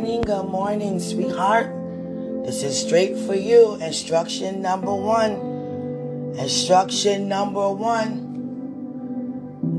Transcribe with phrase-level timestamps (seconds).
[0.00, 1.66] morning, good morning, sweetheart.
[2.46, 3.74] This is straight for you.
[3.82, 5.32] Instruction number one.
[6.38, 8.18] Instruction number one.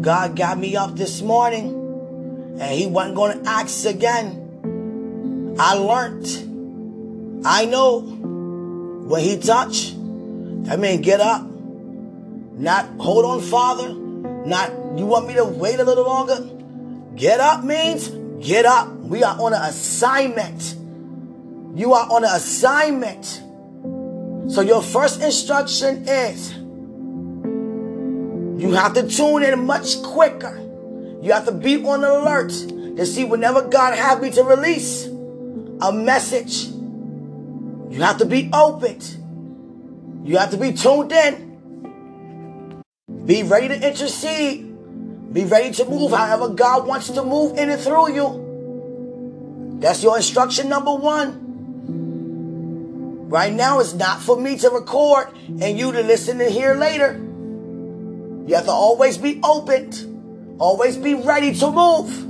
[0.04, 1.74] God got me up this morning
[2.60, 5.56] and He wasn't going to ask again.
[5.60, 6.28] I learned.
[7.44, 11.42] I know when He touched, I mean, get up.
[11.50, 13.92] Not hold on, Father.
[13.92, 14.70] Not
[15.00, 16.48] you want me to wait a little longer.
[17.16, 18.90] Get up means get up.
[18.90, 20.76] We are on an assignment.
[21.78, 23.26] You are on an assignment.
[24.52, 26.54] So your first instruction is
[28.62, 30.58] you have to tune in much quicker.
[31.22, 35.92] You have to be on alert to see whenever God has me to release a
[35.94, 36.66] message.
[36.66, 39.00] You have to be open.
[40.26, 41.52] You have to be tuned in.
[43.26, 44.71] Be ready to intercede.
[45.32, 49.78] Be ready to move however God wants to move in and through you.
[49.80, 51.50] That's your instruction number one.
[53.30, 55.30] Right now, it's not for me to record
[55.62, 57.14] and you to listen and hear later.
[57.14, 62.28] You have to always be open, always be ready to move.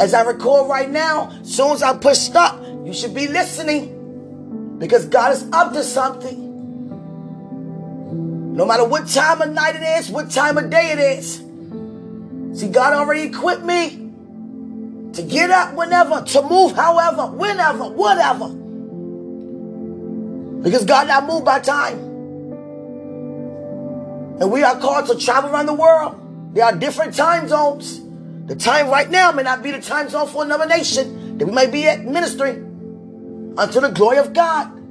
[0.00, 4.76] As I record right now, as soon as I push stop, you should be listening
[4.80, 6.43] because God is up to something.
[8.54, 11.38] No matter what time of night it is, what time of day it is.
[12.60, 14.12] See, God already equipped me
[15.12, 18.48] to get up whenever, to move however, whenever, whatever.
[20.62, 21.98] Because God not moved by time.
[24.40, 26.54] And we are called to travel around the world.
[26.54, 28.00] There are different time zones.
[28.46, 31.52] The time right now may not be the time zone for another nation that we
[31.52, 34.83] may be at ministering unto the glory of God.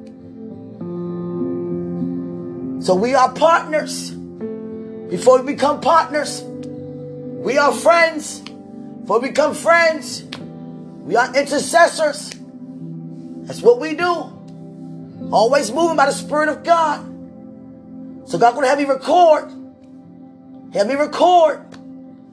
[2.84, 4.12] So we are partners.
[4.12, 8.42] Before we become partners, we are friends.
[8.42, 10.24] Before we become friends,
[11.06, 12.32] we are intercessors.
[13.48, 14.12] That's what we do.
[15.32, 17.00] Always moving by the Spirit of God.
[18.28, 19.46] So God gonna have me record.
[20.74, 21.66] Have me record.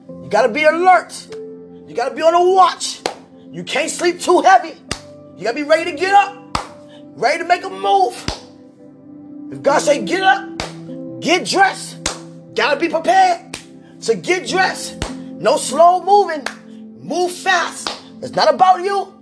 [0.09, 1.27] You gotta be alert.
[1.87, 2.99] You gotta be on the watch.
[3.53, 4.75] You can't sleep too heavy.
[5.37, 6.57] You gotta be ready to get up.
[7.15, 8.40] Ready to make a move.
[9.51, 12.09] If God say get up, get dressed.
[12.55, 13.57] Gotta be prepared.
[13.99, 14.97] So get dressed.
[15.11, 16.45] No slow moving.
[17.01, 17.89] Move fast.
[18.21, 19.13] It's not about you.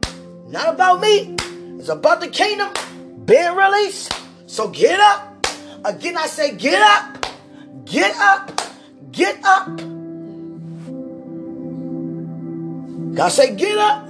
[0.48, 1.36] Not about me.
[1.80, 2.70] It's about the kingdom
[3.26, 4.14] being released.
[4.46, 5.48] So get up.
[5.84, 7.26] Again, I say get up.
[7.86, 8.62] Get up.
[9.12, 9.66] Get up.
[13.16, 14.08] God say get up.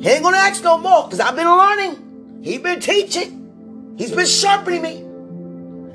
[0.00, 2.40] He ain't gonna ask no more because I've been learning.
[2.42, 3.94] He been teaching.
[3.98, 5.01] He's been sharpening me.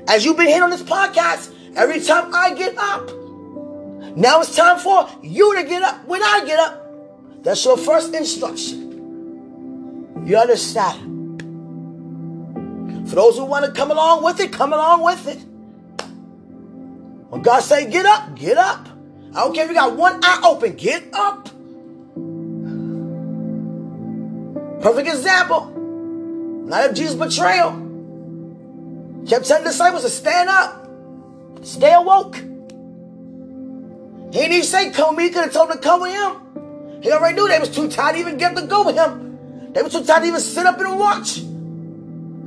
[0.08, 3.10] As you've been hearing on this podcast, every time I get up,
[4.16, 7.42] now it's time for you to get up when I get up.
[7.42, 8.86] That's your first instruction.
[10.24, 11.42] You understand?
[13.10, 15.38] For those who want to come along with it, come along with it.
[17.28, 18.88] When God say get up, get up.
[19.34, 21.50] I don't care if you got one eye open, get up.
[24.80, 25.66] Perfect example.
[26.66, 27.87] Night of Jesus' betrayal.
[29.28, 30.88] Kept telling the disciples to stand up,
[31.62, 32.36] stay awoke.
[32.36, 32.40] He
[34.38, 35.24] didn't even say come with me.
[35.24, 37.02] He could have told them to come with him.
[37.02, 39.72] He already knew they was too tired to even get up to go with him.
[39.74, 41.42] They were too tired to even sit up and watch.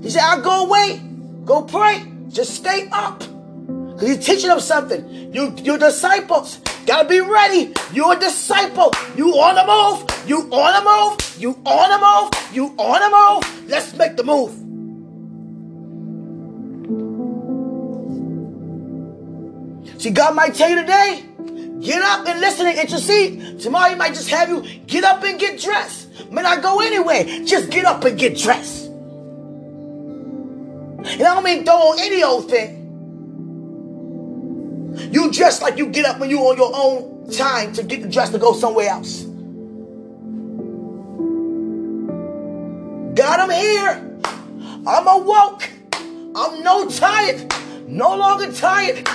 [0.03, 0.99] He said, I'll go away.
[1.45, 2.03] Go pray.
[2.29, 3.19] Just stay up.
[3.19, 5.31] Because he's teaching them something.
[5.33, 7.75] You, you disciples, gotta be ready.
[7.93, 8.91] You're a disciple.
[9.15, 10.03] You on the move.
[10.27, 11.19] You on the move.
[11.39, 12.31] You on the move.
[12.55, 13.09] You on the
[13.45, 13.69] move.
[13.69, 14.60] Let's make the move.
[20.01, 21.23] See, God might tell you today,
[21.79, 23.59] get up and listen and intercede.
[23.59, 26.31] Tomorrow he might just have you get up and get dressed.
[26.31, 27.45] May not go anyway.
[27.45, 28.87] Just get up and get dressed.
[28.87, 32.79] And I don't mean throw on any old thing.
[35.11, 38.31] You dress like you get up when you on your own time to get dressed
[38.31, 39.21] to go somewhere else.
[43.13, 44.19] God, I'm here.
[44.87, 45.69] I'm awoke.
[46.35, 47.53] I'm no tired.
[47.87, 49.07] No longer tired.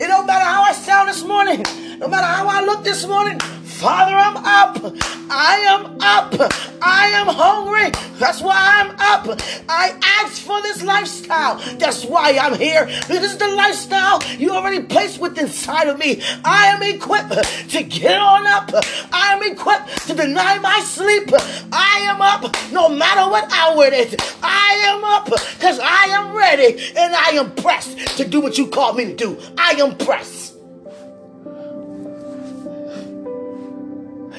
[0.00, 1.64] It don't matter how I sound this morning.
[1.98, 3.40] No matter how I look this morning.
[3.78, 4.94] Father, I'm up.
[5.30, 6.34] I am up.
[6.82, 7.92] I am hungry.
[8.18, 9.38] That's why I'm up.
[9.68, 11.60] I asked for this lifestyle.
[11.78, 12.86] That's why I'm here.
[13.06, 16.20] This is the lifestyle you already placed within inside of me.
[16.44, 18.70] I am equipped to get on up.
[19.12, 21.28] I am equipped to deny my sleep.
[21.72, 24.16] I am up no matter what hour it is.
[24.42, 28.66] I am up because I am ready and I am pressed to do what you
[28.66, 29.38] called me to do.
[29.56, 30.57] I am pressed.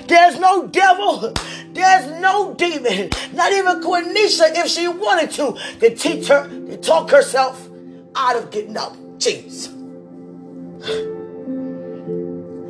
[0.09, 1.33] There's no devil.
[1.71, 3.11] There's no demon.
[3.33, 7.69] Not even Quenisha, if she wanted to, to teach her, to talk herself
[8.15, 8.97] out of getting up.
[9.19, 9.67] Jeez.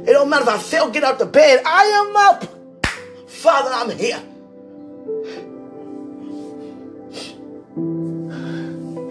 [0.05, 1.61] It don't matter if I fail, get out the bed.
[1.65, 2.43] I am up.
[3.29, 4.21] Father, I'm here.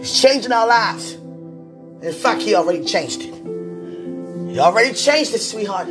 [0.00, 1.14] He's changing our lives.
[2.02, 3.34] In fact, he already changed it.
[4.50, 5.88] He already changed it, sweetheart.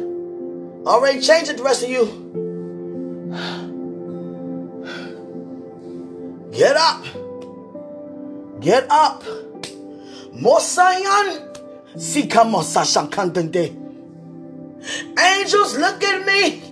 [0.86, 2.06] Already changed the rest of you.
[6.52, 7.06] Get up.
[8.60, 9.24] Get up.
[10.34, 11.58] Mosayan.
[11.98, 13.76] Sika mosa shankantende.
[15.20, 16.64] Angels, look at me.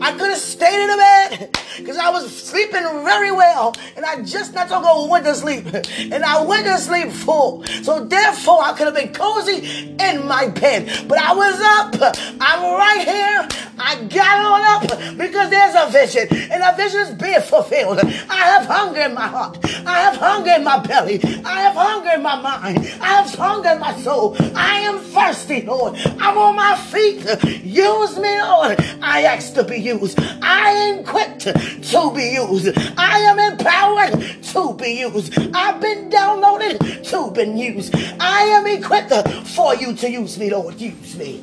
[0.00, 3.74] I could have stayed in the bed because I was sleeping very well.
[3.96, 5.66] And I just not to go went to sleep.
[5.98, 7.64] And I went to sleep full.
[7.82, 11.08] So therefore, I could have been cozy in my bed.
[11.08, 12.16] But I was up.
[12.40, 13.48] I'm right here.
[13.82, 16.28] I got on up because there's a vision.
[16.52, 17.98] And a vision is being fulfilled.
[18.00, 19.58] I have hunger in my heart.
[19.86, 21.20] I have hunger in my belly.
[21.44, 22.78] I have hunger in my mind.
[23.00, 24.36] I have hunger in my soul.
[24.54, 25.94] I am thirsty, Lord.
[26.18, 27.24] I'm on my feet.
[27.64, 28.76] Use me, Lord.
[29.02, 30.18] I ask to be used.
[30.42, 32.76] I am equipped to be used.
[32.96, 35.38] I am empowered to be used.
[35.54, 37.94] I've been downloaded to be used.
[38.20, 39.12] I am equipped
[39.48, 40.80] for you to use me, Lord.
[40.80, 41.42] Use me.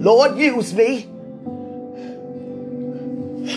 [0.00, 1.06] Lord, use me.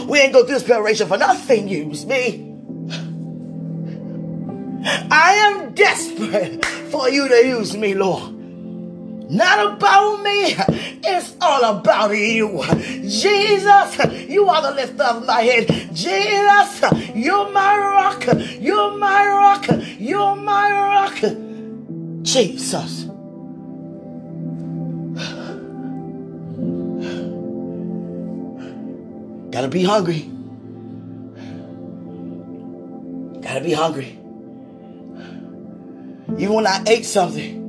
[0.07, 1.67] We ain't go through this preparation for nothing.
[1.67, 2.47] Use me.
[4.83, 8.40] I am desperate for you to use me, Lord.
[9.31, 10.55] Not about me.
[11.05, 12.61] It's all about you.
[13.07, 13.97] Jesus,
[14.29, 15.67] you are the lift of my head.
[15.93, 16.83] Jesus,
[17.15, 18.25] you're my rock.
[18.59, 19.67] You're my rock.
[19.97, 21.15] You're my rock.
[22.23, 23.05] Jesus.
[29.49, 30.29] Gotta be hungry.
[33.41, 34.17] Gotta be hungry.
[36.37, 37.60] Even when I ate something,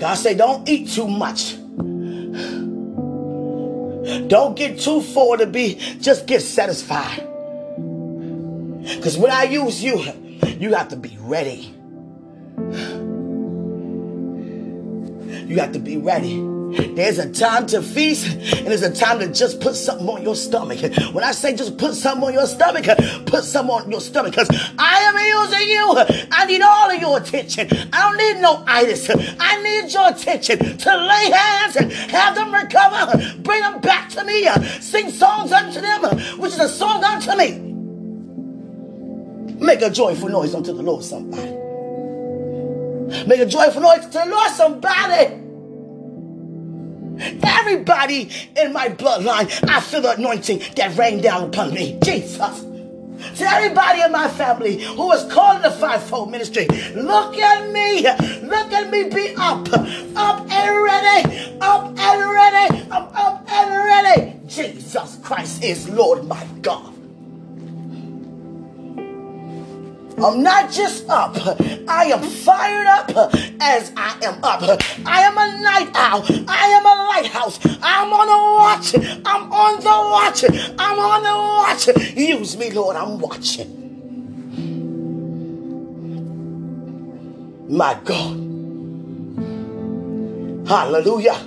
[0.00, 1.56] God say, don't eat too much.
[4.28, 7.18] Don't get too full to be, just get satisfied.
[8.82, 10.02] Because when I use you,
[10.58, 11.74] you have to be ready.
[15.46, 16.59] You have to be ready.
[16.70, 20.36] There's a time to feast and there's a time to just put something on your
[20.36, 20.80] stomach.
[21.12, 22.84] When I say just put something on your stomach,
[23.26, 26.28] put something on your stomach because I am using you.
[26.30, 27.68] I need all of your attention.
[27.92, 29.10] I don't need no itis.
[29.10, 33.40] I need your attention to lay hands and have them recover.
[33.42, 34.46] Bring them back to me.
[34.80, 36.02] Sing songs unto them,
[36.38, 37.66] which is a song unto me.
[39.64, 41.50] Make a joyful noise unto the Lord, somebody.
[43.26, 45.49] Make a joyful noise to the Lord, somebody.
[47.20, 51.98] Everybody in my bloodline, I feel the anointing that rained down upon me.
[52.02, 52.66] Jesus.
[53.36, 58.02] To everybody in my family who is called the fivefold ministry, look at me.
[58.02, 59.68] Look at me be up.
[60.16, 61.58] Up and ready.
[61.60, 62.82] Up and ready.
[62.90, 64.36] I'm up and ready.
[64.46, 66.99] Jesus Christ is Lord my God.
[70.22, 71.36] I'm not just up,
[71.88, 74.62] I am fired up as I am up.
[75.06, 76.24] I am a night owl.
[76.48, 77.58] I am a lighthouse.
[77.82, 78.94] I'm on the watch.
[79.24, 80.44] I'm on the watch.
[80.78, 82.16] I'm on the watch.
[82.16, 82.96] Use me, Lord.
[82.96, 83.78] I'm watching.
[87.68, 88.36] My God.
[90.68, 91.38] Hallelujah.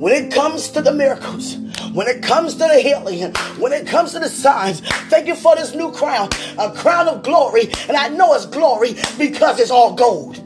[0.00, 1.58] When it comes to the miracles,
[1.92, 4.80] when it comes to the healing, when it comes to the signs,
[5.10, 7.70] thank you for this new crown, a crown of glory.
[7.86, 10.38] And I know it's glory because it's all gold.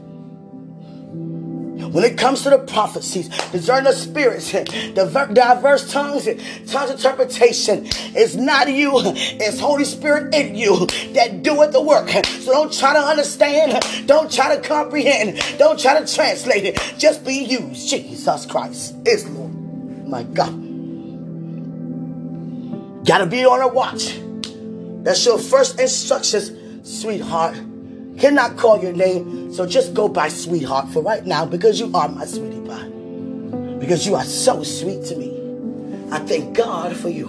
[1.93, 6.27] When it comes to the prophecies, discerning the spirits, the diverse tongues,
[6.67, 7.83] tongues interpretation,
[8.13, 12.09] it's not you, it's Holy Spirit in you that doeth the work.
[12.09, 16.95] So don't try to understand, don't try to comprehend, don't try to translate it.
[16.97, 17.87] Just be used.
[17.87, 19.44] Jesus Christ is Lord.
[20.07, 20.53] My God.
[23.05, 24.19] Gotta be on a watch.
[25.03, 26.51] That's your first instructions,
[26.83, 27.55] sweetheart.
[28.17, 32.07] Cannot call your name, so just go by sweetheart for right now because you are
[32.07, 32.87] my sweetie pie.
[33.79, 35.31] Because you are so sweet to me.
[36.11, 37.27] I thank God for you.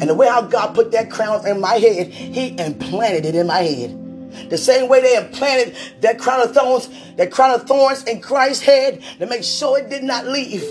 [0.00, 3.46] And the way how God put that crown in my head, He implanted it in
[3.46, 4.01] my head.
[4.48, 8.62] The same way they implanted that crown of thorns, that crown of thorns in Christ's
[8.62, 10.62] head to make sure it did not leave.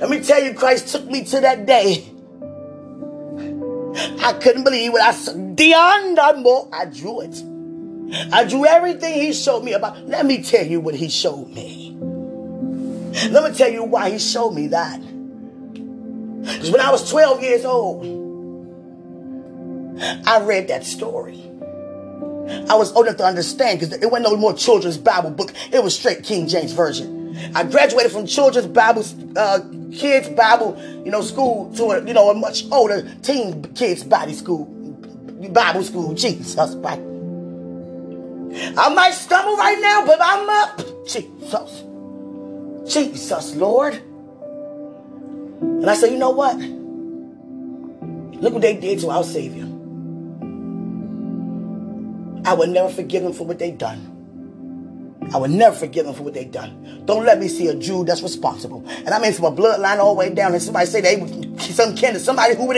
[0.00, 2.10] Let me tell you, Christ took me to that day.
[4.20, 5.34] I couldn't believe what I saw.
[5.34, 7.42] Beyond more, I drew it.
[8.32, 10.06] I drew everything he showed me about.
[10.06, 11.96] Let me tell you what he showed me.
[13.30, 15.00] Let me tell you why he showed me that.
[16.42, 18.04] Because when I was 12 years old,
[20.26, 21.42] I read that story.
[22.68, 25.52] I was old enough to understand because it wasn't no more children's Bible book.
[25.72, 27.36] It was straight King James Version.
[27.54, 29.04] I graduated from children's Bible,
[29.36, 29.60] uh,
[29.92, 34.34] kids Bible, you know, school to a, you know, a much older teen kids body
[34.34, 34.66] school,
[35.52, 36.14] Bible school.
[36.14, 37.00] Jesus, right?
[38.78, 41.06] I might stumble right now, but I'm up.
[41.06, 41.82] Jesus.
[42.86, 43.94] Jesus, Lord.
[45.60, 46.56] And I said, you know what?
[48.40, 49.63] Look what they did to our Savior.
[52.44, 54.10] I will never forgive them for what they done.
[55.32, 57.02] I will never forgive them for what they done.
[57.06, 58.84] Don't let me see a Jew that's responsible.
[58.88, 60.52] And I mean from a bloodline all the way down.
[60.52, 61.16] And somebody say they
[61.58, 62.74] some kin to somebody who were.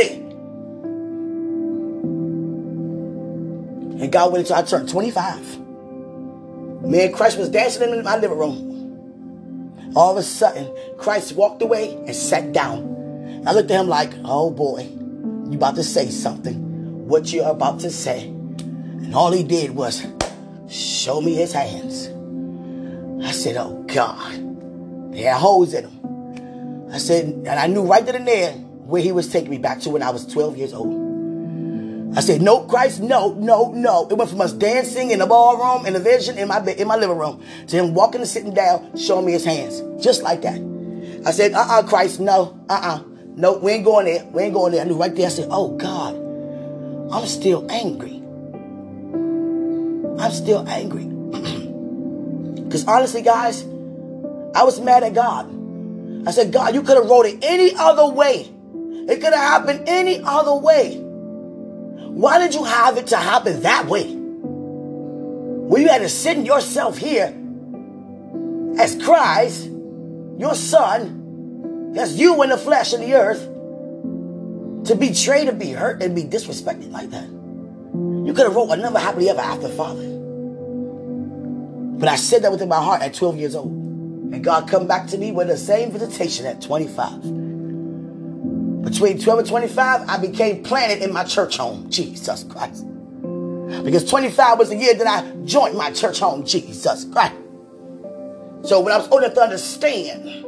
[4.01, 5.61] And God waited until I turned 25.
[6.83, 9.93] Me and Christ was dancing in my living room.
[9.97, 13.43] All of a sudden, Christ walked away and sat down.
[13.47, 14.83] I looked at him like, oh boy,
[15.51, 17.09] you about to say something.
[17.09, 18.36] What you're about to say.
[19.03, 20.07] And all he did was
[20.69, 22.09] show me his hands.
[23.25, 25.13] I said, oh God.
[25.13, 26.89] They had holes in them.
[26.93, 29.81] I said, and I knew right then and there where he was taking me back
[29.81, 31.07] to when I was 12 years old.
[32.17, 34.09] I said, no, Christ, no, no, no.
[34.09, 36.89] It went from us dancing in the ballroom, in the vision, in my bed, in
[36.89, 39.83] my living room, to him walking and sitting down, showing me his hands.
[40.03, 40.59] Just like that.
[41.27, 43.03] I said, uh-uh, Christ, no, uh-uh.
[43.37, 44.25] No, we ain't going there.
[44.33, 44.83] We ain't going there.
[44.83, 45.27] I knew right there.
[45.27, 46.15] I said, oh, God,
[47.13, 48.16] I'm still angry.
[50.19, 51.05] I'm still angry.
[52.67, 55.47] Because honestly, guys, I was mad at God.
[56.27, 58.51] I said, God, you could have wrote it any other way.
[59.09, 60.99] It could have happened any other way.
[60.99, 64.13] Why did you have it to happen that way?
[64.13, 67.27] When you had to send yourself here
[68.79, 69.67] as Christ,
[70.39, 73.43] your son, as you in the flesh and the earth,
[74.87, 77.36] to be betray, to be hurt, and be disrespected like that.
[78.27, 80.03] You could have wrote a number happily ever after, Father.
[81.97, 83.71] But I said that within my heart at 12 years old.
[83.71, 87.23] And God come back to me with the same visitation at 25.
[88.83, 91.89] Between 12 and 25, I became planted in my church home.
[91.89, 92.85] Jesus Christ.
[93.85, 96.45] Because 25 was the year that I joined my church home.
[96.45, 97.37] Jesus Christ.
[98.65, 100.45] So when I was old enough to understand,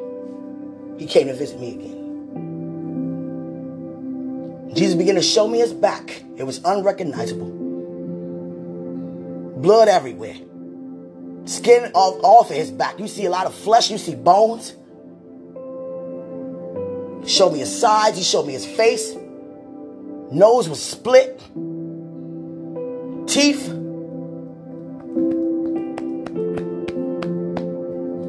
[0.99, 1.95] he came to visit me again.
[4.75, 6.25] Jesus began to show me his back.
[6.37, 7.68] It was unrecognizable.
[9.61, 10.37] Blood everywhere.
[11.47, 12.99] Skin off, off of his back.
[12.99, 13.91] You see a lot of flesh.
[13.91, 14.75] You see bones
[17.27, 18.17] showed me his sides.
[18.17, 19.15] He showed me his face.
[20.31, 21.39] Nose was split.
[23.27, 23.69] Teeth.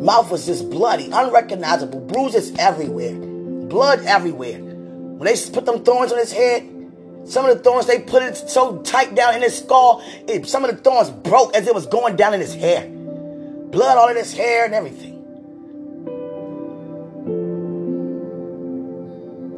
[0.01, 4.59] Mouth was just bloody, unrecognizable, bruises everywhere, blood everywhere.
[4.59, 6.78] When they put them thorns on his head,
[7.25, 10.65] some of the thorns they put it so tight down in his skull, it, some
[10.65, 12.87] of the thorns broke as it was going down in his hair.
[12.89, 15.15] Blood all in his hair and everything.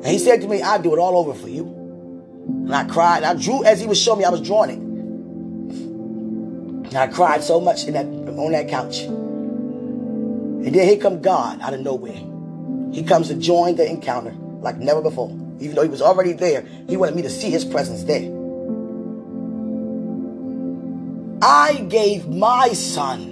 [0.03, 1.63] And he said to me, I'll do it all over for you.
[2.48, 3.24] And I cried.
[3.24, 4.80] I drew as he was showing me, I was drawing it.
[6.88, 9.01] And I cried so much in that on that couch.
[9.01, 12.20] And then here come God out of nowhere.
[12.91, 15.30] He comes to join the encounter like never before.
[15.62, 18.30] Even though he was already there, he wanted me to see his presence there.
[21.41, 23.30] I gave my son.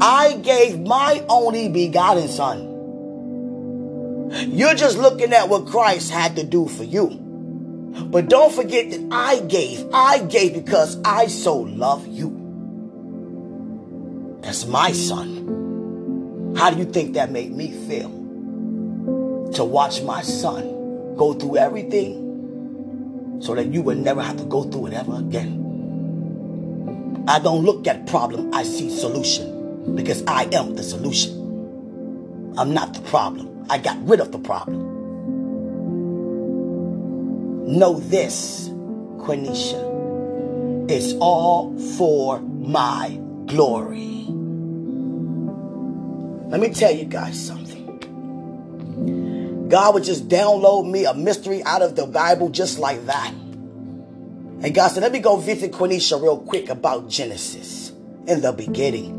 [0.00, 2.70] I gave my only begotten son
[4.30, 7.08] you're just looking at what Christ had to do for you.
[7.08, 9.84] But don't forget that I gave.
[9.92, 12.36] I gave because I so love you.
[14.42, 16.54] That's my son.
[16.56, 18.19] How do you think that made me feel?
[19.54, 22.40] To watch my son go through everything
[23.40, 25.78] so that you would never have to go through it ever again.
[27.28, 31.58] I don't look at problem, I see solution because I am the solution.
[32.58, 33.66] I'm not the problem.
[33.70, 34.98] I got rid of the problem.
[37.66, 38.68] Know this,
[39.18, 40.00] Quenisha.
[40.90, 44.26] It's all for my glory.
[46.48, 47.59] Let me tell you guys something.
[49.70, 53.32] God would just download me a mystery out of the Bible just like that.
[53.32, 57.92] And God said, let me go visit Quenisha real quick about Genesis
[58.26, 59.16] in the beginning.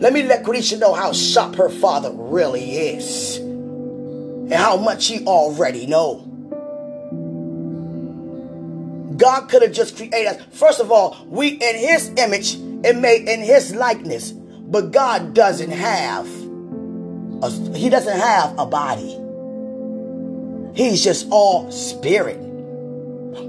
[0.00, 3.38] Let me let Quenisha know how sharp her father really is.
[3.38, 6.20] And how much he already know.
[9.16, 10.42] God could have just created us.
[10.52, 14.30] First of all, we in his image and made in his likeness.
[14.32, 16.26] But God doesn't have
[17.44, 19.20] a, he doesn't have a body.
[20.74, 22.38] He's just all spirit.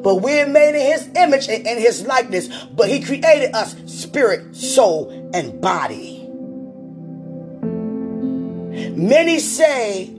[0.04, 2.48] But we're made in his image and in his likeness.
[2.66, 6.28] But he created us spirit, soul, and body.
[8.96, 10.16] Many say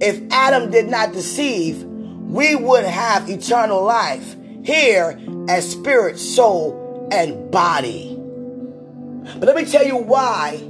[0.00, 7.50] if Adam did not deceive, we would have eternal life here as spirit, soul, and
[7.50, 8.16] body.
[9.38, 10.69] But let me tell you why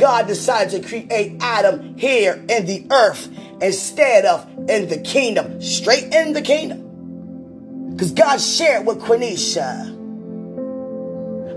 [0.00, 3.28] God decided to create Adam here in the earth
[3.60, 7.90] instead of in the kingdom, straight in the kingdom.
[7.90, 9.98] Because God shared with Quenisha.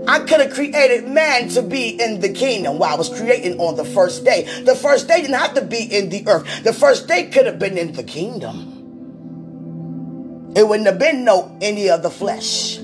[0.06, 3.76] I could have created man to be in the kingdom while I was creating on
[3.76, 4.62] the first day.
[4.62, 6.62] The first day didn't have to be in the earth.
[6.62, 8.72] The first day could have been in the kingdom.
[10.54, 12.76] It wouldn't have been no any of the flesh.
[12.76, 12.82] It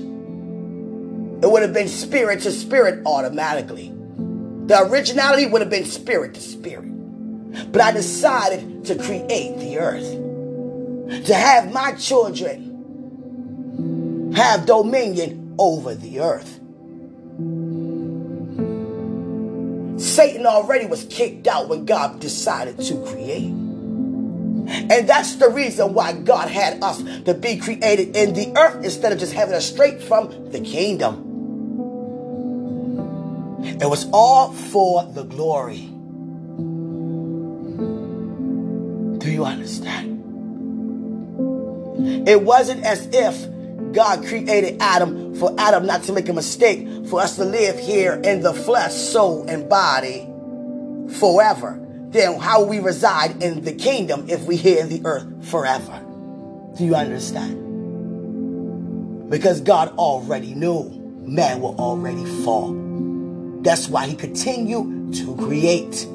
[1.49, 3.93] would have been spirit to spirit automatically.
[4.71, 6.85] The originality would have been spirit to spirit.
[7.73, 11.25] But I decided to create the earth.
[11.25, 12.71] To have my children
[14.33, 16.57] have dominion over the earth.
[20.01, 23.51] Satan already was kicked out when God decided to create.
[23.51, 29.11] And that's the reason why God had us to be created in the earth instead
[29.11, 31.30] of just having us straight from the kingdom.
[33.63, 35.87] It was all for the glory.
[39.19, 40.19] Do you understand?
[42.27, 47.19] It wasn't as if God created Adam for Adam not to make a mistake, for
[47.19, 50.27] us to live here in the flesh, soul, and body
[51.19, 55.97] forever then how we reside in the kingdom if we here in the earth forever.
[56.77, 57.59] Do you understand?
[59.29, 60.89] Because God already knew
[61.25, 62.73] man will already fall.
[63.61, 66.07] That's why he continued to create.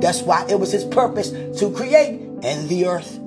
[0.00, 3.18] That's why it was his purpose to create in the earth.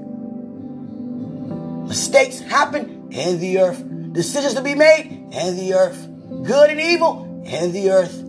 [1.87, 3.83] Mistakes happen in the earth.
[4.13, 6.07] Decisions to be made in the earth.
[6.43, 8.23] Good and evil in the earth.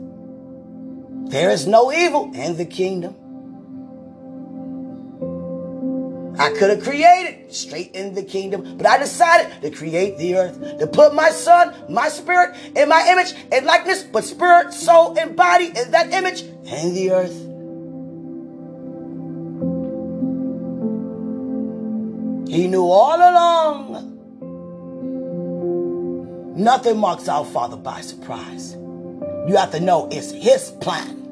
[1.31, 3.17] There is no evil in the kingdom.
[6.39, 10.79] I could have created straight in the kingdom, but I decided to create the earth,
[10.79, 15.37] to put my son, my spirit, in my image and likeness, but spirit, soul, and
[15.37, 17.41] body in that image and the earth.
[22.49, 24.11] He knew all along.
[26.57, 28.75] Nothing marks our Father by surprise.
[28.75, 31.24] You have to know it's His plan.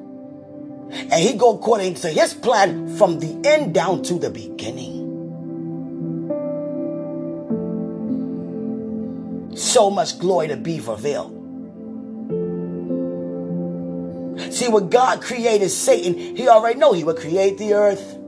[0.92, 5.00] And he go according to his plan from the end down to the beginning.
[9.57, 11.38] So much glory to be revealed.
[14.52, 18.18] See, when God created Satan, he already know he would create the earth.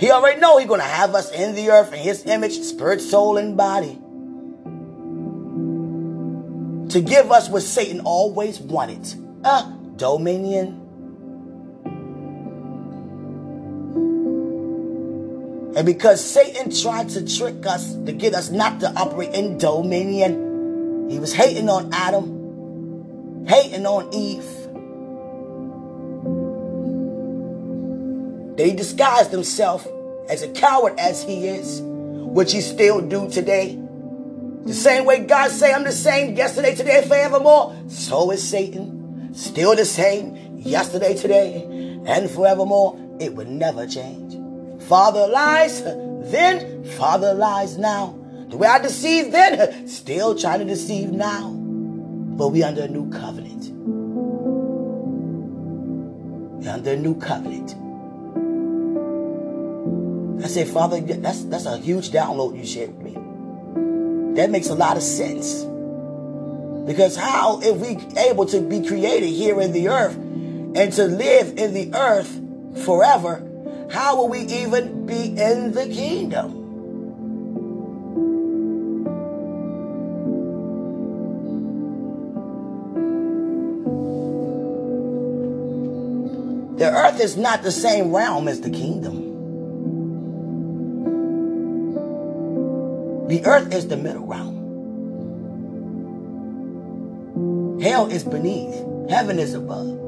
[0.00, 3.00] He already know he's going to have us in the earth in his image, spirit,
[3.00, 3.98] soul, and body.
[6.92, 9.14] To give us what Satan always wanted.
[9.44, 10.87] A dominion.
[15.78, 21.06] And because Satan tried to trick us to get us not to operate in dominion,
[21.08, 24.42] he was hating on Adam, hating on Eve.
[28.56, 29.86] They disguised himself
[30.28, 33.78] as a coward as he is, which he still do today.
[34.64, 37.84] The same way God say I'm the same yesterday, today, forevermore.
[37.86, 39.32] So is Satan.
[39.32, 41.62] Still the same yesterday, today,
[42.04, 42.98] and forevermore.
[43.20, 44.27] It would never change.
[44.88, 48.18] Father lies then, Father lies now.
[48.48, 51.50] The way I deceived then, still trying to deceive now.
[51.50, 53.68] But we under a new covenant.
[56.58, 57.74] we under a new covenant.
[60.42, 64.34] I say, Father, that's that's a huge download you shared with me.
[64.36, 65.64] That makes a lot of sense.
[66.86, 71.58] Because how, if we able to be created here in the earth and to live
[71.58, 72.40] in the earth
[72.86, 73.47] forever,
[73.90, 76.66] how will we even be in the kingdom?
[86.78, 89.24] The earth is not the same realm as the kingdom.
[93.28, 94.58] The earth is the middle realm.
[97.80, 98.74] Hell is beneath.
[99.10, 100.07] Heaven is above.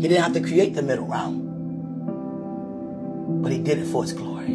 [0.00, 1.42] He didn't have to create the middle realm,
[3.42, 4.46] but he did it for his glory.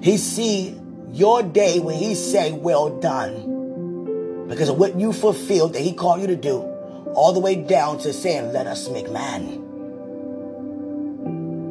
[0.00, 0.78] He see
[1.10, 4.46] your day when he say, well done.
[4.48, 6.60] Because of what you fulfilled that he called you to do,
[7.14, 9.64] all the way down to saying, let us make man.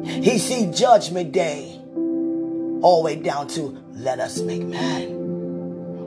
[0.04, 1.80] He see judgment day
[2.82, 5.14] all the way down to let us make man.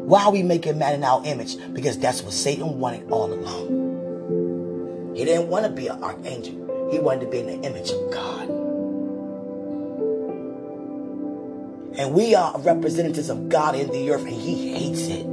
[0.08, 1.58] Why are we making man in our image?
[1.74, 3.81] Because that's what Satan wanted all along.
[5.16, 6.90] He didn't want to be an archangel.
[6.92, 8.50] He wanted to be in the image of God.
[11.98, 15.26] And we are representatives of God in the earth, and he hates it.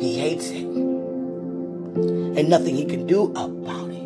[0.00, 0.64] He hates it.
[0.64, 3.98] And nothing he can do about it.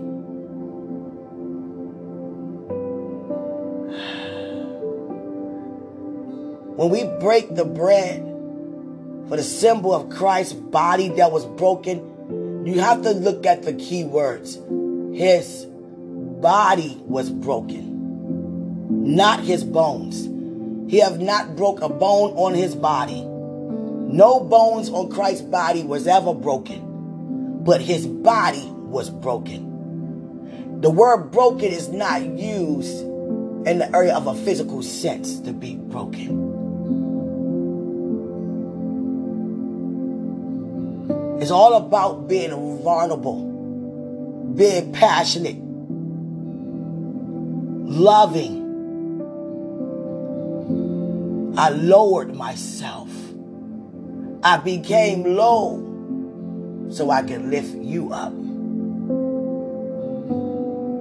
[6.77, 8.32] When we break the bread
[9.29, 13.73] for the symbol of Christ's body that was broken, you have to look at the
[13.73, 14.55] key words.
[15.17, 15.67] His
[16.41, 20.29] body was broken, not his bones.
[20.91, 23.23] He have not broke a bone on his body.
[23.23, 30.81] No bones on Christ's body was ever broken, but his body was broken.
[30.83, 35.77] The word broken is not used in the area of a physical sense to be
[35.77, 36.42] broken.
[41.43, 42.53] It's all about being
[42.85, 45.57] vulnerable, being passionate,
[47.91, 48.63] loving.
[51.59, 53.11] I lowered myself.
[54.45, 58.33] I became low so I could lift you up.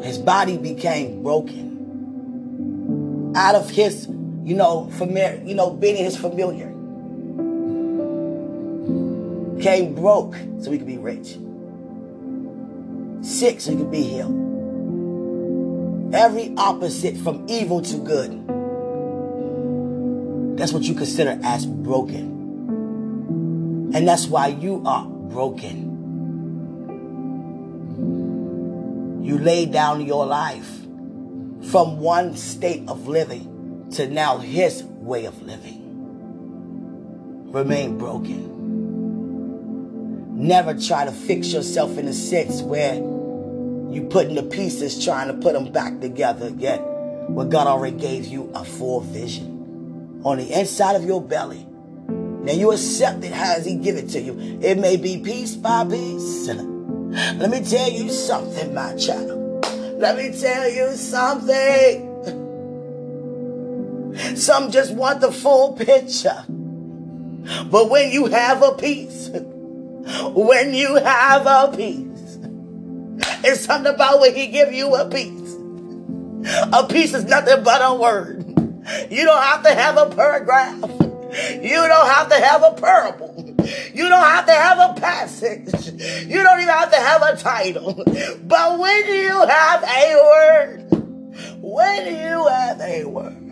[0.04, 1.76] His body became broken
[3.36, 4.08] out of his,
[4.44, 6.74] you know, familiar, you know, being his familiar.
[9.62, 11.38] Became broke so he could be rich.
[13.24, 14.42] Sick so he could be healed
[16.14, 18.32] every opposite from evil to good.
[20.58, 22.40] That's what you consider as broken.
[23.94, 25.90] And that's why you are broken.
[29.24, 30.70] You laid down your life
[31.70, 35.80] from one state of living to now his way of living.
[37.52, 38.51] Remain broken.
[40.42, 45.36] Never try to fix yourself in a sense where you're putting the pieces trying to
[45.36, 46.80] put them back together yet
[47.30, 51.68] when God already gave you a full vision on the inside of your belly.
[52.08, 54.60] Now you accept it as he give it to you.
[54.64, 56.48] It may be piece by piece.
[56.48, 59.64] Let me tell you something, my child.
[60.00, 62.08] Let me tell you something.
[64.36, 66.46] Some just want the full picture.
[67.70, 69.30] But when you have a piece,
[70.34, 72.38] when you have a piece,
[73.44, 75.56] it's something about when he give you a piece.
[76.74, 78.48] A piece is nothing but a word.
[79.12, 80.82] You don't have to have a paragraph.
[80.82, 83.56] You don't have to have a parable.
[83.94, 85.94] You don't have to have a passage.
[86.26, 88.04] You don't even have to have a title.
[88.44, 90.82] But when you have a word,
[91.62, 93.51] when you have a word,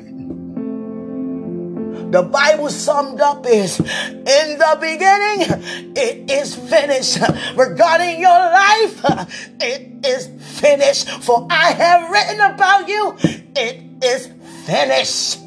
[2.12, 7.20] the Bible summed up is in the beginning, it is finished.
[7.56, 11.10] Regarding your life, it is finished.
[11.10, 13.16] For I have written about you,
[13.56, 14.30] it is
[14.66, 15.39] finished.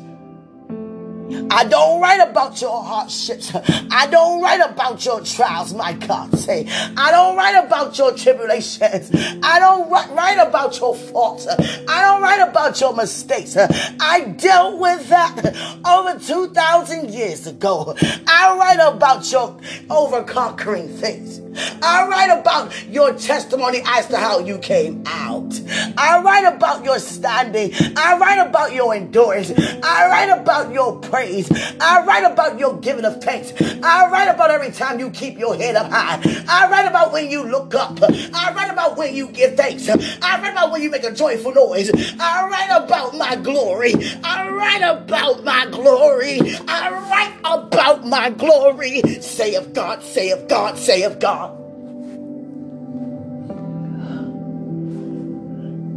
[1.54, 3.52] I don't write about your hardships.
[3.90, 6.36] I don't write about your trials, my God.
[6.38, 9.10] Say, I don't write about your tribulations.
[9.42, 11.46] I don't write about your faults.
[11.46, 13.54] I don't write about your mistakes.
[13.58, 15.54] I dealt with that
[15.86, 17.94] over 2,000 years ago.
[18.26, 19.54] I write about your
[19.90, 21.40] overconquering things.
[21.56, 25.60] I write about your testimony as to how you came out.
[25.96, 27.72] I write about your standing.
[27.96, 29.52] I write about your endurance.
[29.82, 31.50] I write about your praise.
[31.80, 33.52] I write about your giving of thanks.
[33.82, 36.20] I write about every time you keep your head up high.
[36.48, 37.98] I write about when you look up.
[38.02, 39.88] I write about when you give thanks.
[39.88, 41.90] I write about when you make a joyful noise.
[42.20, 43.94] I write about my glory.
[44.24, 46.40] I write about my glory.
[46.68, 49.02] I write about my glory.
[49.20, 51.41] Say of God, say of God, say of God.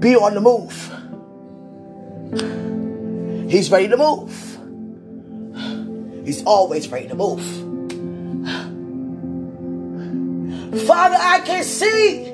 [0.06, 0.72] Be on the move.
[3.50, 4.30] He's ready to move.
[6.24, 7.42] He's always ready to move.
[10.86, 12.32] Father, I can see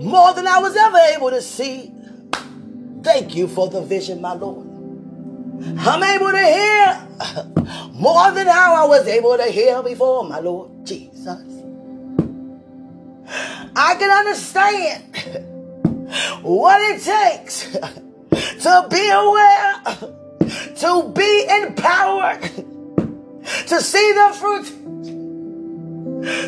[0.00, 1.92] more than I was ever able to see.
[3.04, 4.66] Thank you for the vision, my Lord.
[4.66, 7.06] I'm able to hear
[7.92, 11.40] more than how I was able to hear before, my Lord Jesus.
[13.76, 15.54] I can understand
[16.42, 17.72] what it takes
[18.62, 19.82] to be aware,
[20.76, 22.42] to be empowered,
[23.66, 24.64] to see the fruit,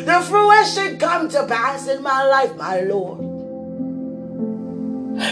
[0.05, 3.21] the fruition come to pass in my life, my Lord.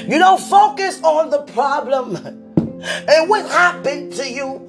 [0.07, 2.48] You don't focus on the problem
[2.81, 4.67] and what happened to you?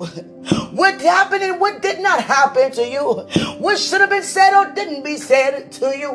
[0.72, 3.12] What happened and what did not happen to you?
[3.58, 6.10] What should have been said or didn't be said to you?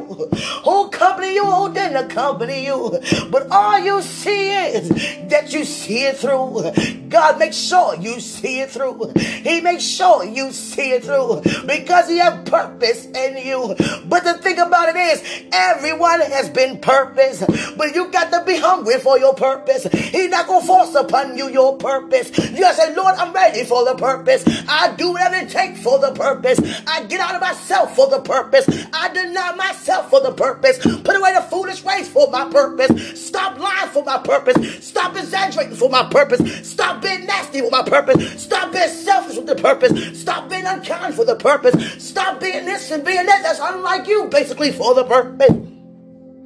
[0.63, 2.99] Who accompanied you, who didn't accompany you?
[3.29, 4.89] But all you see is
[5.29, 6.71] that you see it through.
[7.09, 9.11] God makes sure you see it through.
[9.15, 13.75] He makes sure you see it through because He has purpose in you.
[14.05, 17.43] But the thing about it is, everyone has been purpose,
[17.77, 19.83] but you got to be hungry for your purpose.
[19.83, 21.84] He's not gonna force upon you your purpose.
[21.85, 24.43] You gotta say, Lord, I'm ready for the purpose.
[24.67, 26.59] I do whatever it takes for the purpose.
[26.87, 28.67] I get out of myself for the purpose.
[28.93, 30.79] I deny myself for the purpose.
[30.79, 33.23] Put away the foolish ways for my purpose.
[33.23, 34.85] Stop lying for my purpose.
[34.85, 36.67] Stop exaggerating for my purpose.
[36.67, 38.41] Stop being nasty for my purpose.
[38.41, 40.19] Stop being selfish with the purpose.
[40.19, 42.03] Stop being unkind for the purpose.
[42.03, 43.43] Stop being this and being that.
[43.43, 45.51] That's unlike you, basically, for the purpose.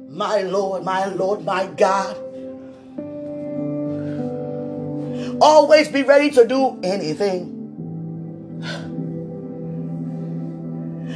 [0.08, 2.29] My Lord, my Lord, my God.
[5.40, 7.56] Always be ready to do anything.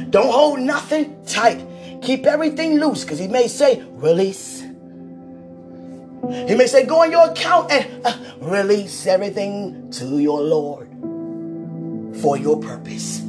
[0.09, 1.65] Don't hold nothing tight.
[2.01, 4.61] Keep everything loose because he may say, release.
[4.61, 10.89] He may say, go on your account and uh, release everything to your Lord
[12.21, 13.21] for your purpose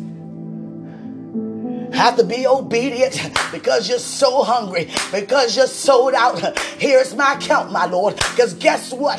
[1.97, 6.59] have to be obedient because you're so hungry, because you're sold out.
[6.79, 8.17] Here's my account, my Lord.
[8.17, 9.19] Because guess what?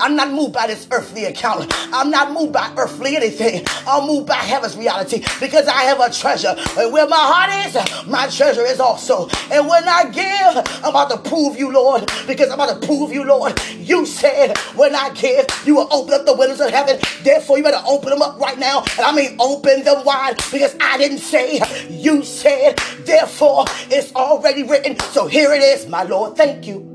[0.00, 1.72] I'm not moved by this earthly account.
[1.92, 3.64] I'm not moved by earthly anything.
[3.86, 6.54] I'm moved by heaven's reality because I have a treasure.
[6.78, 9.28] And where my heart is, my treasure is also.
[9.50, 13.12] And when I give, I'm about to prove you, Lord, because I'm about to prove
[13.12, 13.60] you, Lord.
[13.78, 16.98] You said when I give, you will open up the windows of heaven.
[17.22, 18.80] Therefore, you better open them up right now.
[18.80, 24.62] And I mean, open them wide because I didn't say you said, therefore, it's already
[24.62, 24.98] written.
[25.00, 26.36] So here it is, my Lord.
[26.36, 26.86] Thank you.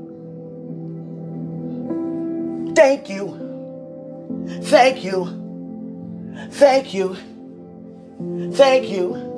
[2.74, 4.60] Thank you.
[4.62, 5.38] Thank you.
[6.50, 7.16] Thank you.
[8.52, 9.30] Thank you.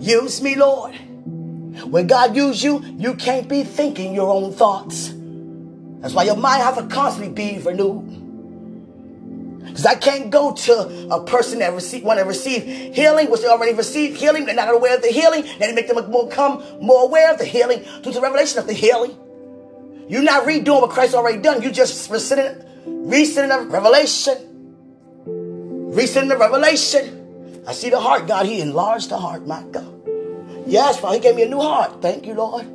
[0.00, 0.94] Use me, Lord.
[1.84, 5.12] When God uses you, you can't be thinking your own thoughts.
[6.00, 8.27] That's why your mind has to constantly be renewed.
[9.78, 12.64] Because I can't go to a person that receive, want to receive
[12.96, 14.44] healing, which they already received healing.
[14.44, 15.42] They're not aware of the healing.
[15.60, 18.72] Then it make them become more aware of the healing through the revelation of the
[18.72, 19.16] healing.
[20.08, 21.62] You're not redoing what Christ already done.
[21.62, 22.60] You just rescinding,
[23.08, 24.74] rescinding the revelation.
[25.94, 27.62] Rescinding the revelation.
[27.64, 28.46] I see the heart, God.
[28.46, 29.94] He enlarged the heart, my God.
[30.66, 32.02] Yes, Father, He gave me a new heart.
[32.02, 32.66] Thank you, Lord.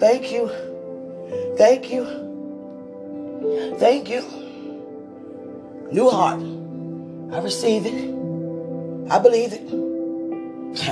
[0.00, 0.48] Thank you.
[1.58, 2.06] Thank you.
[3.78, 4.43] Thank you.
[5.94, 6.40] New heart.
[7.32, 7.94] I receive it.
[9.12, 9.62] I believe it.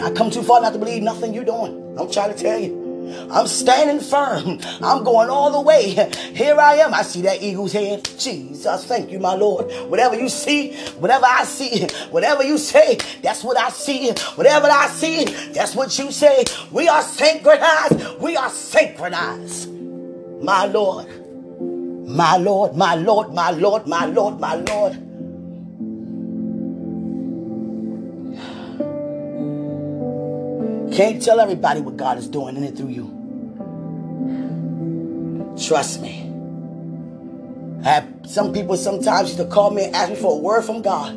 [0.00, 1.96] I come too far not to believe nothing you're doing.
[1.98, 3.28] I'm trying to tell you.
[3.32, 4.60] I'm standing firm.
[4.80, 5.90] I'm going all the way.
[6.34, 6.94] Here I am.
[6.94, 8.08] I see that eagle's head.
[8.16, 9.72] Jesus, thank you, my Lord.
[9.90, 14.12] Whatever you see, whatever I see, whatever you say, that's what I see.
[14.36, 16.44] Whatever I see, that's what you say.
[16.70, 18.20] We are synchronized.
[18.20, 19.68] We are synchronized.
[20.40, 21.21] My Lord.
[22.12, 24.92] My Lord, my Lord, my Lord, my Lord, my Lord.
[30.94, 33.06] Can't tell everybody what God is doing in it through you.
[35.58, 36.30] Trust me.
[37.82, 40.62] I have some people sometimes used to call me and ask me for a word
[40.62, 41.12] from God.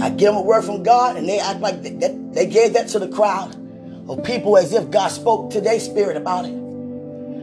[0.00, 1.90] I give them a word from God and they act like they,
[2.32, 3.56] they gave that to the crowd
[4.08, 6.59] of people as if God spoke to their spirit about it.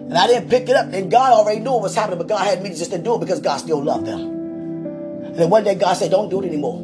[0.08, 0.94] And I didn't pick it up.
[0.94, 3.20] And God already knew what was happening, but God had me just to do it
[3.20, 4.20] because God still loved them.
[4.22, 6.80] And then one day God said, Don't do it anymore.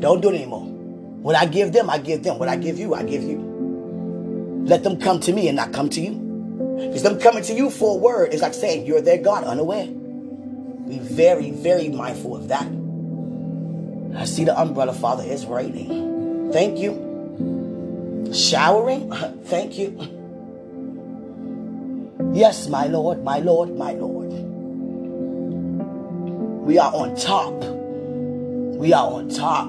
[0.00, 0.64] Don't do it anymore.
[0.64, 2.38] What I give them, I give them.
[2.38, 4.64] What I give you, I give you.
[4.64, 6.12] Let them come to me and not come to you.
[6.78, 9.86] Because them coming to you for a word is like saying you're their God unaware.
[9.86, 12.66] Be very, very mindful of that.
[14.18, 16.50] I see the umbrella, Father, is raining.
[16.52, 18.30] Thank you.
[18.32, 19.12] Showering.
[19.44, 20.21] Thank you.
[22.34, 24.30] Yes, my Lord, my Lord, my Lord.
[26.64, 27.52] We are on top.
[28.78, 29.68] We are on top.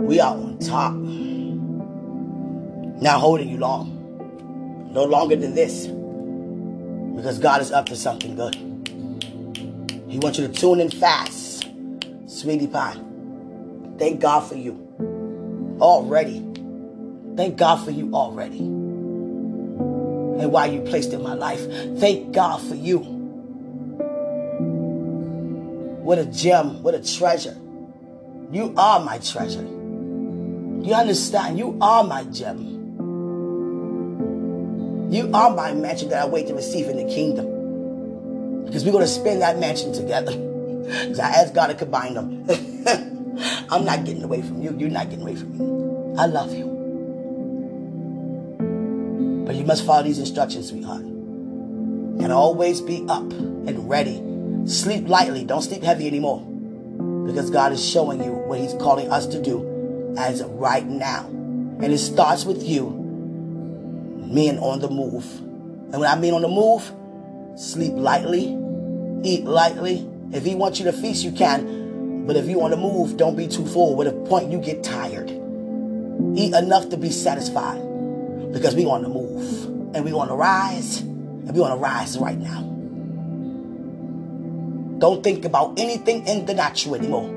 [0.00, 0.94] We are on top.
[3.02, 4.90] Not holding you long.
[4.94, 5.86] No longer than this.
[5.86, 8.54] Because God is up to something good.
[10.08, 11.68] He wants you to tune in fast.
[12.26, 12.96] Sweetie pie.
[13.98, 14.78] Thank God for you.
[15.78, 16.38] Already.
[17.36, 18.81] Thank God for you already.
[20.42, 21.60] And why you placed in my life.
[21.98, 22.98] Thank God for you.
[26.02, 27.56] What a gem, what a treasure.
[28.50, 29.62] You are my treasure.
[29.62, 31.58] You understand?
[31.58, 32.72] You are my gem.
[35.12, 38.64] You are my mansion that I wait to receive in the kingdom.
[38.64, 40.32] Because we're going to spend that mansion together.
[40.82, 42.44] Because I asked God to combine them.
[43.70, 44.74] I'm not getting away from you.
[44.76, 46.18] You're not getting away from me.
[46.18, 46.71] I love you.
[49.52, 51.02] But you must follow these instructions, sweetheart.
[51.02, 54.16] And always be up and ready.
[54.66, 55.44] Sleep lightly.
[55.44, 56.40] Don't sleep heavy anymore.
[57.26, 61.26] Because God is showing you what He's calling us to do as of right now.
[61.26, 62.88] And it starts with you
[64.26, 65.26] men on the move.
[65.40, 66.90] And when I mean on the move,
[67.60, 68.56] sleep lightly,
[69.22, 70.08] eat lightly.
[70.32, 72.24] If he wants you to feast, you can.
[72.26, 73.96] But if you want to move, don't be too full.
[73.96, 75.28] With a point, you get tired.
[76.38, 77.91] Eat enough to be satisfied.
[78.52, 79.94] Because we want to move.
[79.94, 81.00] And we want to rise.
[81.00, 82.60] And we want to rise right now.
[84.98, 87.28] Don't think about anything in the natural anymore.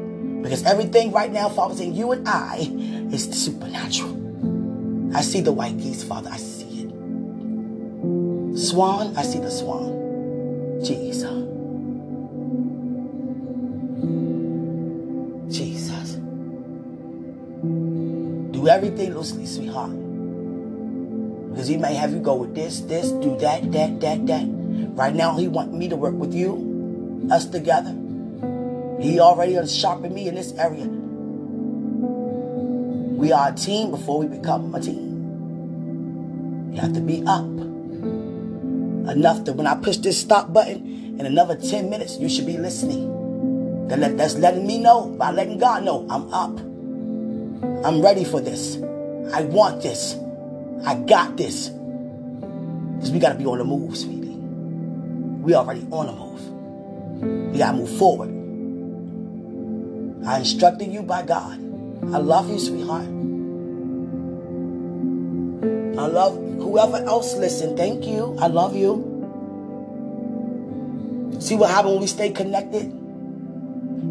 [0.44, 2.58] Because everything right now, Father, in you and I
[3.12, 5.16] is supernatural.
[5.16, 6.30] I see the white geese, Father.
[6.32, 6.92] I see it.
[8.56, 10.84] Swan, I see the swan.
[10.84, 11.24] Jesus.
[15.50, 16.20] Jesus.
[18.52, 20.05] Do everything loosely, sweetheart.
[21.56, 24.44] Because he may have you go with this, this, do that, that, that, that.
[24.46, 27.96] Right now, he want me to work with you, us together.
[29.00, 30.84] He already sharpened me in this area.
[33.16, 36.74] We are a team before we become a team.
[36.74, 37.46] You have to be up
[39.16, 42.58] enough that when I push this stop button in another 10 minutes, you should be
[42.58, 43.88] listening.
[43.88, 46.60] That's letting me know by letting God know I'm up.
[47.86, 48.76] I'm ready for this.
[49.34, 50.18] I want this.
[50.84, 51.70] I got this.
[51.70, 54.36] Because we got to be on the move, sweetie.
[55.42, 57.52] We already on the move.
[57.52, 58.30] We got to move forward.
[60.26, 61.54] I instructed you by God.
[62.14, 63.06] I love you, sweetheart.
[65.98, 67.78] I love whoever else listen.
[67.78, 68.36] Thank you.
[68.40, 69.12] I love you.
[71.40, 72.86] See what happens when we stay connected?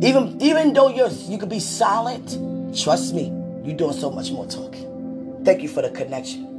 [0.02, 2.38] Even even though you're you could be silent,
[2.76, 3.32] trust me,
[3.64, 5.42] you're doing so much more talking.
[5.44, 6.53] Thank you for the connection.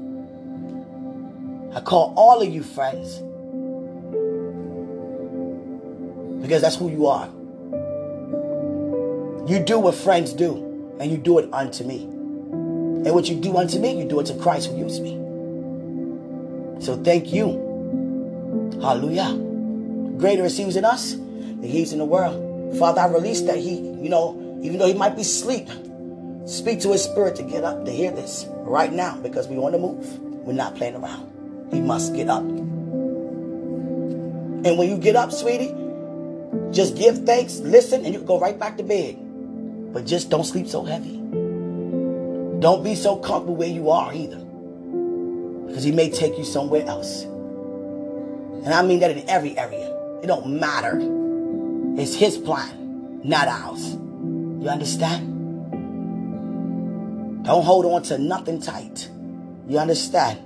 [1.75, 3.17] I call all of you friends.
[6.41, 7.27] Because that's who you are.
[9.45, 12.03] You do what friends do, and you do it unto me.
[12.03, 15.15] And what you do unto me, you do it to Christ who used me.
[16.79, 18.79] So thank you.
[18.81, 19.35] Hallelujah.
[20.17, 22.77] Greater is he who's in us than he's in the world.
[22.79, 25.67] Father, I release that he, you know, even though he might be asleep,
[26.45, 29.75] speak to his spirit to get up to hear this right now because we want
[29.75, 30.19] to move.
[30.45, 31.34] We're not playing around.
[31.75, 32.41] He must get up.
[32.41, 32.63] And
[34.77, 35.75] when you get up, sweetie,
[36.71, 39.17] just give thanks, listen, and you can go right back to bed.
[39.91, 41.17] But just don't sleep so heavy.
[42.61, 44.37] Don't be so comfortable where you are either.
[45.67, 47.23] Because he may take you somewhere else.
[47.23, 49.93] And I mean that in every area.
[50.23, 50.97] It don't matter.
[52.01, 53.95] It's his plan, not ours.
[53.95, 55.33] You understand?
[57.43, 59.09] Don't hold on to nothing tight.
[59.67, 60.39] You understand?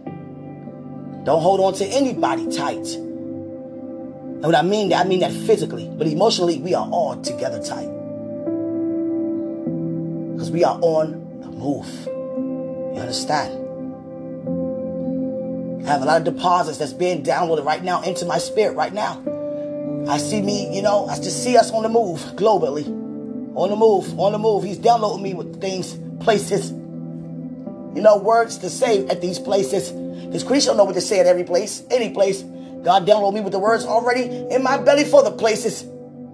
[1.24, 2.96] Don't hold on to anybody tight.
[4.40, 7.62] And what I mean that I mean that physically, but emotionally we are all together
[7.62, 7.90] tight.
[10.34, 12.08] Because we are on the move.
[12.96, 13.66] You understand?
[15.86, 18.94] I have a lot of deposits that's being downloaded right now into my spirit right
[18.94, 19.22] now.
[20.08, 22.88] I see me, you know, I just see us on the move globally.
[23.56, 24.64] On the move, on the move.
[24.64, 26.72] He's downloading me with things, places,
[27.96, 29.92] you know, words to say at these places.
[29.92, 32.44] Because Chris don't know what to say at every place, any place.
[32.84, 35.86] God downloaded me with the words already in my belly for the places.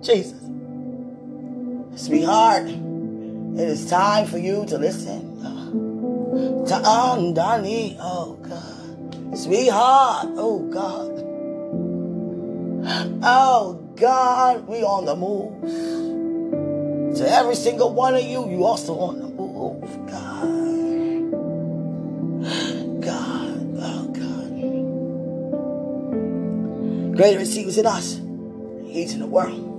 [0.01, 0.39] Jesus.
[1.95, 5.33] Sweetheart, it is time for you to listen.
[6.65, 9.37] To Andani, oh God.
[9.37, 11.11] Sweetheart, oh God.
[13.23, 15.61] Oh God, we on the move.
[17.17, 19.34] To every single one of you, you also on the move.
[27.15, 28.19] Greater is he who's in us.
[28.85, 29.71] He's in the world.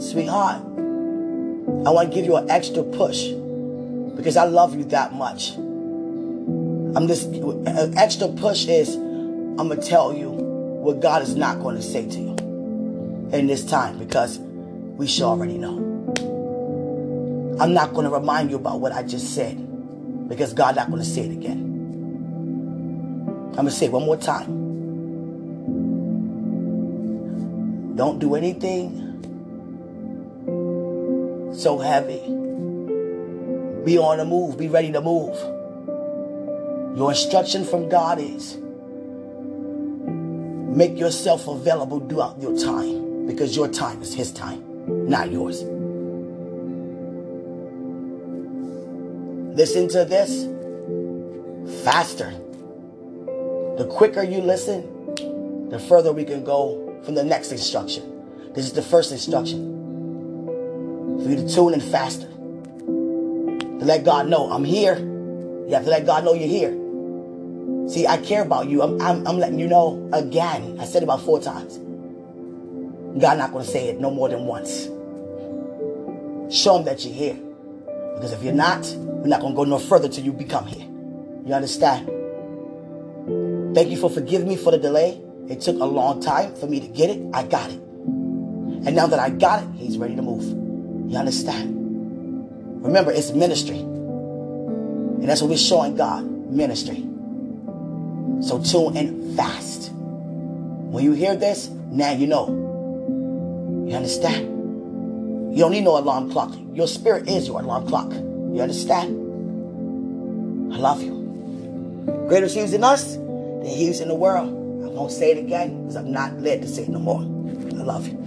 [0.00, 0.58] Sweetheart,
[1.86, 3.28] I want to give you an extra push
[4.16, 5.56] because I love you that much.
[5.56, 11.60] I'm just, an extra push is, I'm going to tell you what God is not
[11.60, 12.36] going to say to you
[13.32, 15.78] in this time because we should already know.
[17.60, 19.58] I'm not going to remind you about what I just said
[20.28, 21.69] Because God not going to say it again.
[23.50, 24.70] I'm going to say one more time.
[27.96, 29.10] Don't do anything
[31.52, 32.20] so heavy.
[33.84, 34.56] Be on the move.
[34.56, 35.36] Be ready to move.
[36.96, 38.56] Your instruction from God is
[40.76, 44.62] make yourself available throughout your time because your time is His time,
[45.08, 45.62] not yours.
[49.56, 50.46] Listen to this
[51.84, 52.32] faster.
[53.78, 58.52] The quicker you listen, the further we can go from the next instruction.
[58.54, 59.78] This is the first instruction
[61.22, 62.26] for you to tune in faster.
[62.26, 64.98] To let God know I'm here.
[64.98, 66.76] You have to let God know you're here.
[67.88, 68.82] See, I care about you.
[68.82, 70.78] I'm, I'm, I'm letting you know again.
[70.80, 71.78] I said about four times.
[73.18, 74.84] God not going to say it no more than once.
[76.54, 77.38] Show him that you're here.
[78.14, 80.86] Because if you're not, we're not going to go no further till you become here.
[81.46, 82.08] You understand?
[83.74, 85.20] Thank you for forgiving me for the delay.
[85.48, 87.22] It took a long time for me to get it.
[87.32, 87.78] I got it.
[87.78, 90.42] And now that I got it, he's ready to move.
[91.10, 92.84] You understand?
[92.84, 93.78] Remember, it's ministry.
[93.78, 97.06] And that's what we're showing God ministry.
[98.42, 99.92] So tune in fast.
[99.92, 102.48] When you hear this, now you know.
[103.88, 105.54] You understand?
[105.54, 106.54] You don't need no alarm clock.
[106.72, 108.12] Your spirit is your alarm clock.
[108.12, 109.14] You understand?
[110.72, 111.20] I love you.
[112.28, 113.16] Greater He in us
[113.62, 114.48] than in the world.
[114.84, 117.20] I won't say it again because I'm not led to say it no more.
[117.20, 118.18] I love you.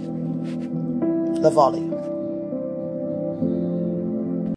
[1.40, 1.93] Love all of you.